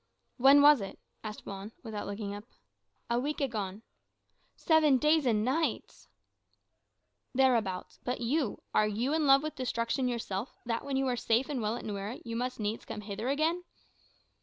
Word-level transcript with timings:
"When 0.37 0.63
was 0.63 0.81
it?" 0.81 0.97
asked 1.23 1.45
Juan, 1.45 1.73
without 1.83 2.07
looking 2.07 2.33
up. 2.33 2.45
"A 3.07 3.19
week 3.19 3.39
agone." 3.39 3.83
"Seven 4.55 4.97
days 4.97 5.27
and 5.27 5.45
nights!" 5.45 6.07
"Thereabouts. 7.35 7.99
But 8.03 8.19
you 8.19 8.63
are 8.73 8.87
you 8.87 9.13
in 9.13 9.27
love 9.27 9.43
with 9.43 9.53
destruction 9.53 10.07
yourself, 10.07 10.57
that, 10.65 10.83
when 10.83 10.97
you 10.97 11.05
were 11.05 11.15
safe 11.17 11.49
and 11.49 11.61
well 11.61 11.77
at 11.77 11.85
Nuera, 11.85 12.17
you 12.25 12.35
must 12.35 12.59
needs 12.59 12.83
come 12.83 13.01
hither 13.01 13.29
again?" 13.29 13.63